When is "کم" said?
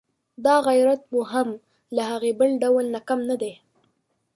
3.07-3.19